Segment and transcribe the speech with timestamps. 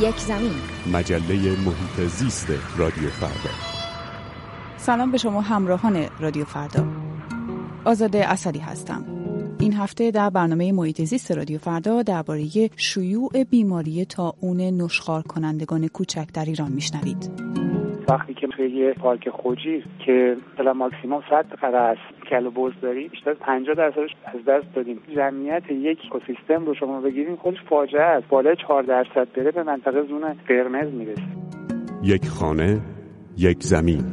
[0.00, 0.54] یک زمین.
[0.92, 2.46] مجله محیط زیست
[2.76, 3.50] رادیو فردا.
[4.76, 6.86] سلام به شما همراهان رادیو فردا.
[7.84, 9.04] آزاده اصلی هستم.
[9.58, 16.28] این هفته در برنامه محیط زیست رادیو فردا درباره شیوع بیماری تاون نشخار کنندگان کوچک
[16.34, 17.30] در ایران میشنوید.
[18.08, 22.00] وقتی که توی یه پارک خوجی که مثلا ماکسیموم 100 قره است.
[22.30, 24.98] کلو برز داریم بیشتر 50 درصدش از دست دادیم.
[25.16, 28.28] جمعیت یک اکوسیستم رو شما بگیریم خودش فاجعه است.
[28.28, 31.22] بالای 4 درصد بره به منطقه زون قرمز می‌رسه.
[32.02, 32.80] یک خانه
[33.38, 34.04] یک زمین.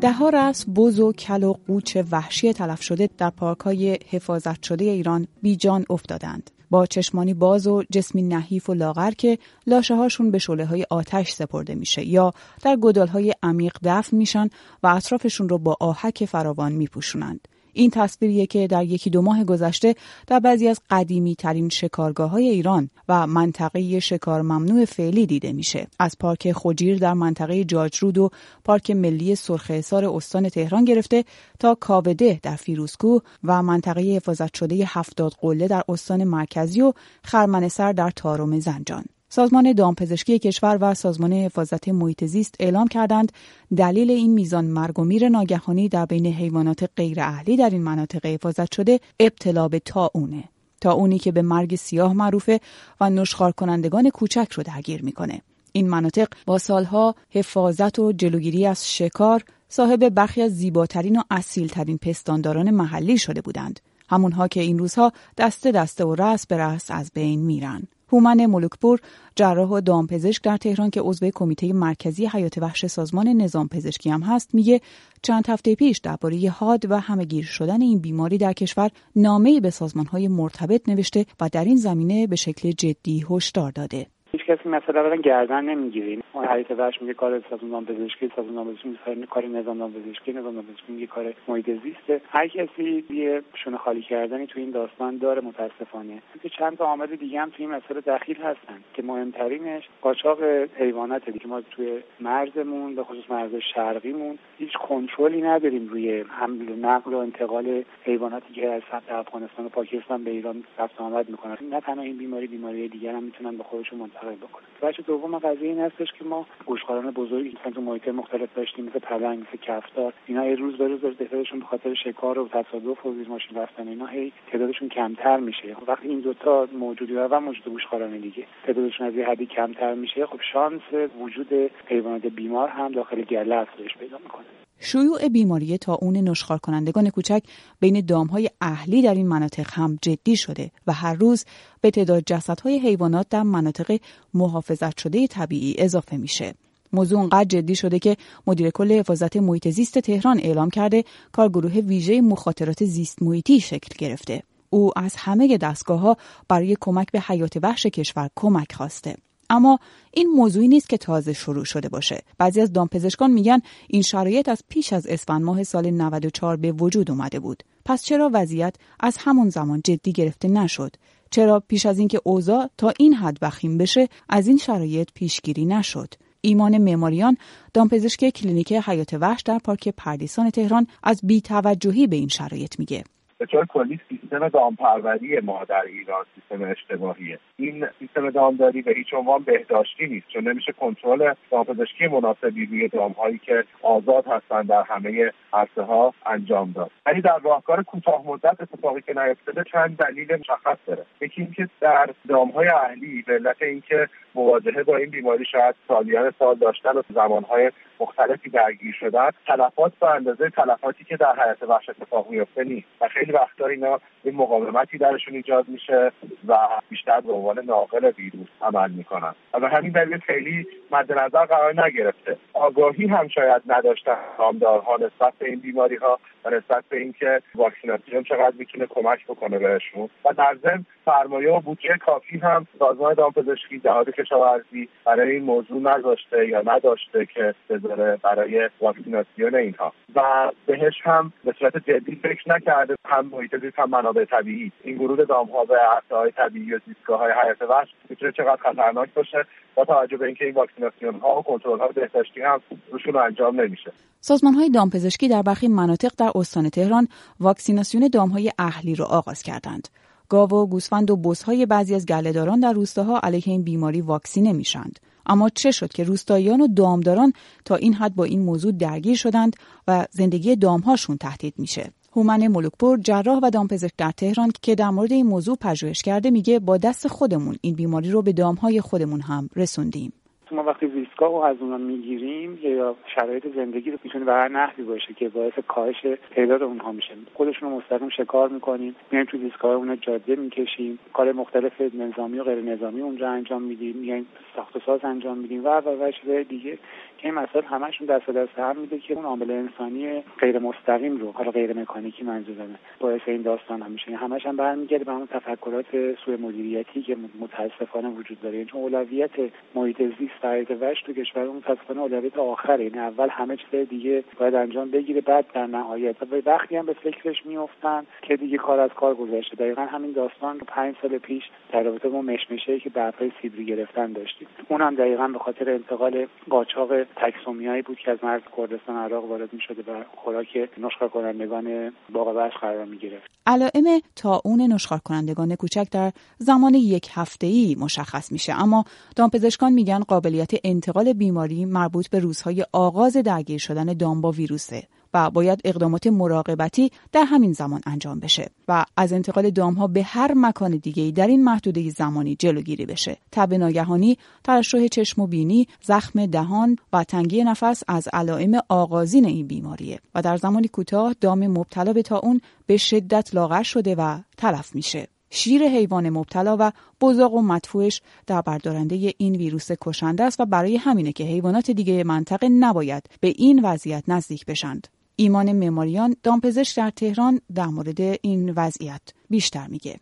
[0.00, 4.84] دهها رس بز و کل و قوچ وحشی تلف شده در پارک های حفاظت شده
[4.84, 6.50] ایران بیجان افتادند.
[6.74, 11.32] با چشمانی باز و جسمی نحیف و لاغر که لاشه هاشون به شعله های آتش
[11.32, 14.48] سپرده میشه یا در گدال های عمیق دفن میشن
[14.82, 17.48] و اطرافشون رو با آهک فراوان میپوشونند.
[17.74, 19.94] این تصویریه که در یکی دو ماه گذشته
[20.26, 25.86] در بعضی از قدیمی ترین شکارگاه های ایران و منطقه شکار ممنوع فعلی دیده میشه.
[25.98, 28.30] از پارک خوجیر در منطقه جاجرود و
[28.64, 31.24] پارک ملی سرخ استان تهران گرفته
[31.58, 37.92] تا کاوده در فیروزکوه و منطقه حفاظت شده هفتاد قله در استان مرکزی و خرمنسر
[37.92, 39.04] در تارم زنجان.
[39.34, 43.32] سازمان دامپزشکی کشور و سازمان حفاظت محیط زیست اعلام کردند
[43.76, 48.26] دلیل این میزان مرگ و میر ناگهانی در بین حیوانات غیر اهلی در این مناطق
[48.26, 50.44] حفاظت شده ابتلا به تاونه
[50.80, 52.60] تاونی که به مرگ سیاه معروفه
[53.00, 55.40] و نشخار کنندگان کوچک رو درگیر می‌کنه.
[55.72, 61.98] این مناطق با سالها حفاظت و جلوگیری از شکار صاحب برخی از زیباترین و اصیلترین
[61.98, 63.80] پستانداران محلی شده بودند.
[64.08, 67.82] همونها که این روزها دسته دسته و رس به رس از بین میرن.
[68.14, 69.00] هومن ملکپور
[69.36, 74.22] جراح و دامپزشک در تهران که عضو کمیته مرکزی حیات وحش سازمان نظام پزشکی هم
[74.22, 74.80] هست میگه
[75.22, 80.28] چند هفته پیش درباره حاد و همهگیر شدن این بیماری در کشور نامه‌ای به سازمانهای
[80.28, 84.06] مرتبط نوشته و در این زمینه به شکل جدی هشدار داده.
[84.46, 89.26] هیچ کسی مثلا برن گردن نمی‌گیریم اون حریت وحش میگه کار سازمان پزشکی سازمان پزشکی
[89.30, 94.46] کار نظام پزشکی نظام پزشکی میگه کار محیط زیسته هر کسی یه شونه خالی کردنی
[94.46, 96.22] تو این داستان داره متاسفانه.
[96.42, 100.42] که چند تا عامل دیگه هم توی این مسئله دخیل هستن که مهمترینش قاچاق
[100.78, 106.76] حیوانات که ما توی مرزمون به خصوص مرز شرقیمون هیچ کنترلی نداریم روی حمل و
[106.76, 111.56] نقل و انتقال حیواناتی که از سمت افغانستان و پاکستان به ایران رفت آمد می‌کنن.
[111.70, 115.68] نه تنها این بیماری بیماری دیگر هم می‌تونن به خودشون منتقل بکنن بچه دوم قضیه
[115.68, 120.12] این هستش که ما گوشخواران بزرگی مثلا تو محیط مختلف داشتیم مثل پلنگ مثل کفتار
[120.26, 123.88] اینا یه روز به روز تعدادشون به خاطر شکار و تصادف و زیر ماشین رفتن
[123.88, 125.76] اینا هی تعدادشون کمتر میشه.
[125.86, 130.40] وقتی این دوتا موجودی و موجود گوشخواران دیگه تعدادشون از یه حدی کمتر میشه خب
[130.52, 130.82] شانس
[131.20, 134.63] وجود حیوانات بیمار هم داخل گله افزایش پیدا می‌کنه.
[134.78, 137.42] شیوع بیماری اون نشخار کنندگان کوچک
[137.80, 141.44] بین دامهای اهلی در این مناطق هم جدی شده و هر روز
[141.80, 143.98] به تعداد جسدهای حیوانات در مناطق
[144.34, 146.54] محافظت شده طبیعی اضافه میشه.
[146.92, 152.20] موضوع اونقدر جدی شده که مدیر کل حفاظت محیط زیست تهران اعلام کرده کارگروه ویژه
[152.20, 154.42] مخاطرات زیست محیطی شکل گرفته.
[154.70, 156.16] او از همه دستگاه ها
[156.48, 159.16] برای کمک به حیات وحش کشور کمک خواسته.
[159.54, 159.78] اما
[160.12, 162.22] این موضوعی نیست که تازه شروع شده باشه.
[162.38, 167.10] بعضی از دامپزشکان میگن این شرایط از پیش از اسفند ماه سال 94 به وجود
[167.10, 167.62] اومده بود.
[167.84, 170.96] پس چرا وضعیت از همون زمان جدی گرفته نشد؟
[171.30, 176.14] چرا پیش از اینکه اوضاع تا این حد وخیم بشه از این شرایط پیشگیری نشد؟
[176.40, 177.36] ایمان معماریان
[177.74, 183.04] دامپزشک کلینیک حیات وحش در پارک پردیسان تهران از بیتوجهی به این شرایط میگه.
[183.44, 189.42] طور کلی سیستم دامپروری ما در ایران سیستم اشتباهیه این سیستم دامداری به هیچ عنوان
[189.42, 195.82] بهداشتی نیست چون نمیشه کنترل دامپزشکی مناسبی روی دامهایی که آزاد هستند در همه عرصه
[195.82, 196.90] ها انجام داد.
[197.06, 201.04] ولی در راهکار کوتاه مدت اتفاقی که نیفتاده چند دلیل مشخص داره.
[201.20, 206.54] یکی اینکه در دامهای اهلی به علت اینکه مواجهه با این بیماری شاید سالیان سال
[206.54, 207.70] داشتن و زمانهای
[208.00, 213.08] مختلفی درگیر شدن تلفات به اندازه تلفاتی که در حیات وحش اتفاق میفته نیست و
[213.08, 216.12] خیلی وقتا اینا این مقاومتی درشون ایجاد میشه
[216.48, 216.56] و
[216.88, 219.34] بیشتر به عنوان ناقل ویروس عمل می‌کنن.
[219.62, 222.36] و همین دلیل خیلی مد نظر قرار نگرفته.
[222.52, 228.22] آگاهی هم شاید نداشتن دامدارها نسبت به این بیماری ها و نسبت به اینکه واکسیناسیون
[228.22, 230.08] چقدر می‌تونه کمک بکنه بهشون.
[230.24, 235.80] و در ضمن سرمایه و بودجه کافی هم سازمان دامپزشکی جهاد کشاورزی برای این موضوع
[235.82, 239.92] نذاشته یا نداشته که بذاره برای واکسیناسیون اینها.
[240.14, 242.94] و بهش هم به صورت جدی فکر نکرده.
[243.14, 245.76] هم محیط زیست هم منابع طبیعی این ورود دامها به
[246.10, 250.44] های طبیعی و زیستگاه های حیات وحش می‌تونه چقدر خطرناک باشه با توجه به اینکه
[250.44, 252.60] این واکسیناسیون ها و کنترل ها بهداشتی هم
[252.92, 257.08] روشون انجام نمیشه سازمان های دامپزشکی در برخی مناطق در استان تهران
[257.40, 259.88] واکسیناسیون دامهای اهلی را آغاز کردند.
[260.28, 265.00] گاو و گوسفند و بزهای بعضی از گلهداران در روستاها علیه این بیماری واکسینه میشند.
[265.26, 267.32] اما چه شد که روستاییان و دامداران
[267.64, 269.56] تا این حد با این موضوع درگیر شدند
[269.88, 275.12] و زندگی دامهاشون تهدید میشه هومن ملوکپور جراح و دامپزشک در تهران که در مورد
[275.12, 279.48] این موضوع پژوهش کرده میگه با دست خودمون این بیماری رو به دامهای خودمون هم
[279.56, 280.12] رسوندیم.
[280.52, 284.84] ما وقتی ریسکا رو از اونا می‌گیریم یا شرایط زندگی رو می‌تونه به هر نحوی
[284.84, 285.96] باشه که باعث کاهش
[286.36, 287.14] تعداد اونها میشه.
[287.34, 288.96] خودشون رو مستقیم شکار می‌کنیم.
[289.10, 290.98] میایم تو ریسکا اونها جاده می‌کشیم.
[291.12, 293.96] کار مختلف نظامی و غیر نظامی اونجا انجام میدیم.
[293.96, 294.26] میایم
[294.56, 296.78] ساخت و ساز انجام میدیم و و و دیگه.
[297.22, 301.50] این مسائل همشون دست دست هم میده که اون عامل انسانی غیر مستقیم رو حالا
[301.50, 304.16] غیر مکانیکی منظورمه باعث این داستان هم میشه.
[304.16, 308.64] همش هم برمیگرده به اون تفکرات سوء مدیریتی که متاسفانه وجود داره.
[308.64, 309.30] چون اولویت
[309.74, 312.84] محیط زیست فرایت وش تو کشور متاسفانه اولویت آخره.
[312.84, 316.22] این اول همه چیز دیگه باید انجام بگیره بعد در نهایت.
[316.22, 319.56] و وقتی هم به فکرش میافتن که دیگه کار از کار گذشته.
[319.56, 324.48] دقیقا همین داستان پنج سال پیش در رابطه با مشمشه که برپای سیبری گرفتن داشتیم.
[324.68, 329.60] اونم دقیقا به خاطر انتقال قاچاق تکسومیایی بود که از مرز کردستان عراق وارد می
[329.60, 330.46] شده و خوراک
[330.78, 333.30] نشخار کنندگان باغ قرار می گرفت.
[333.46, 334.00] علائم
[334.44, 338.84] اون نشخار کنندگان کوچک در زمان یک هفته ای مشخص میشه اما
[339.16, 344.82] دامپزشکان میگن قابلیت انتقال بیماری مربوط به روزهای آغاز درگیر شدن دام با ویروسه
[345.14, 350.32] و باید اقدامات مراقبتی در همین زمان انجام بشه و از انتقال دامها به هر
[350.36, 356.26] مکان دیگه در این محدوده زمانی جلوگیری بشه تب ناگهانی ترشح چشم و بینی زخم
[356.26, 361.92] دهان و تنگی نفس از علائم آغازین این بیماریه و در زمانی کوتاه دام مبتلا
[361.92, 367.42] به اون به شدت لاغر شده و تلف میشه شیر حیوان مبتلا و بزاق و
[367.42, 373.10] مدفوعش در بردارنده این ویروس کشنده است و برای همینه که حیوانات دیگه منطقه نباید
[373.20, 374.88] به این وضعیت نزدیک بشند.
[375.16, 380.00] ایمان مماریان دامپزشک در تهران در مورد این وضعیت بیشتر میگه.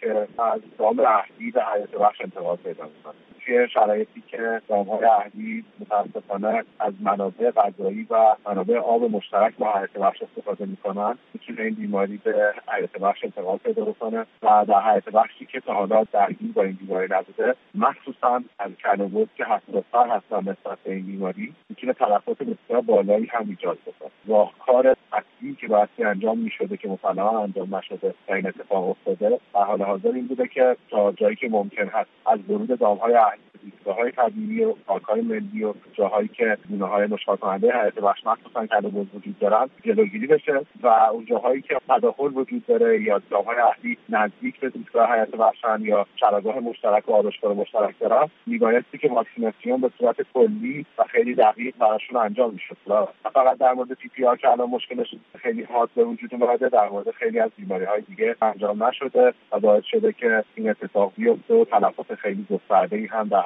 [0.00, 3.14] که از دام اهلی به حیات بخش انتقال پیدا می‌کنه
[3.46, 9.92] توی شرایطی که دامهای اهلی متاسفانه از منابع غذایی و منابع آب مشترک با حیات
[9.92, 15.08] بخش استفاده می‌کنن می‌تونه این بیماری به حیات بخش انتقال پیدا بکنه و در حیات
[15.08, 20.38] بخشی که تا حالا درگیر با این بیماری نبوده مخصوصا از کلوبوت که حساستر هستن
[20.38, 24.96] نسبت به این بیماری می‌تونه تلفات بسیار بالایی هم ایجاد بکنه راهکار
[25.46, 29.82] اصلی که باید انجام می‌شده که مثلا انجام نشده و این اتفاق افتاده در حال
[29.82, 33.55] حاضر این بوده که تا جایی که ممکن هست از ورود دامهای زیستگاه
[33.92, 34.74] های طبیعی و
[35.08, 39.70] های ملی و جاهایی که گونه های نشخار کننده حیات وحش مخصوصا کلهبز وجود دارن
[39.84, 45.14] جلوگیری بشه و اون جاهایی که تداخل وجود داره یا دامهای اهلی نزدیک به زیستگاه
[45.14, 50.86] حیات وحشن یا چراگاه مشترک و آرشگاه مشترک دارن میبایستی که واکسیناسیون به صورت کلی
[50.98, 52.76] و خیلی دقیق براشون انجام می‌شد
[53.22, 57.40] فقط در مورد PPR که الان مشکلش خیلی حاد به وجود اومده در مورد خیلی
[57.40, 62.14] از بیماری های دیگه انجام نشده و باعث شده که این اتفاق بیفته و تلفات
[62.14, 63.42] خیلی گسترده هم در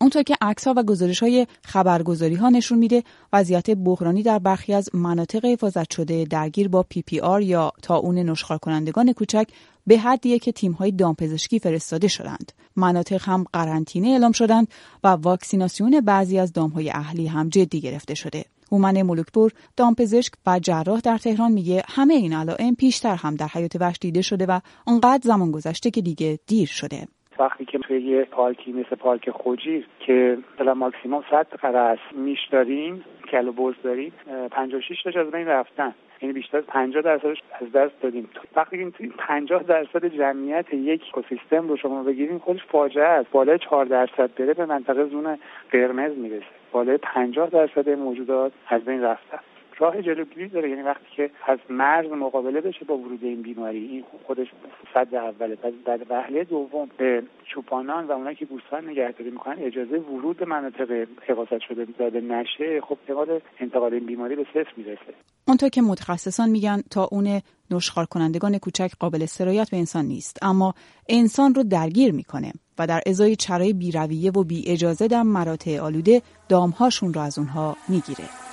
[0.00, 4.74] اونطور که عکس ها و گزارش های خبرگزاری ها نشون میده وضعیت بحرانی در برخی
[4.74, 9.48] از مناطق حفاظت شده درگیر با PPR یا اون نشخوارکنندگان کوچک
[9.86, 12.52] به حدیه که تیم های دامپزشکی فرستاده شدند.
[12.76, 14.68] مناطق هم قرنطینه اعلام شدند
[15.04, 18.44] و واکسیناسیون بعضی از دام های اهلی هم جدی گرفته شده.
[18.72, 23.76] هومن ملوکپور دامپزشک و جراح در تهران میگه همه این علائم پیشتر هم در حیات
[23.80, 27.08] وحش دیده شده و انقدر زمان گذشته که دیگه دیر شده.
[27.38, 32.02] وقتی که توی یه پارکی مثل پارک خوجیر که مثلا ماکسیموم 100 قره است.
[32.12, 34.12] میش داریم کلو بوز داریم.
[34.50, 35.94] 56 تاش از بین رفتن.
[36.22, 38.28] یعنی بیشتر از 50 درصدش از دست دادیم.
[38.56, 43.30] وقتی این 50 درصد جمعیت یک اکوسیستم رو شما بگیریم خودش فاجعه است.
[43.30, 45.38] بالای 4 درصد بره به منطقه زون
[45.72, 46.46] قرمز می‌رسه.
[46.72, 49.38] بالای 50 درصد موجودات از بین رفتن.
[49.78, 50.70] راه جلوگیری داره.
[50.70, 54.46] یعنی وقتی که از مرز مقابله بشه با ورود این بیماری این خودش
[54.94, 55.56] صد اوله.
[55.86, 57.22] بعد وهله دوم به
[57.54, 62.98] چوپانان و اونایی که گوسفند نگهداری می‌کنن اجازه ورود مناطق حفاظت شده داده نشه خب
[63.00, 65.14] احتمال انتقال این بیماری به صفر می‌رسه.
[65.48, 67.40] اونطور که متخصصان میگن تا اون
[67.70, 70.38] نشخار کنندگان کوچک قابل سرایت به انسان نیست.
[70.42, 70.74] اما
[71.08, 76.22] انسان رو درگیر می‌کنه و در ازای چرای بیرویه و بی اجازه در مراتع آلوده
[76.48, 78.45] دامهاشون رو از اونها می‌گیره.